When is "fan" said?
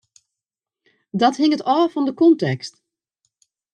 1.93-2.05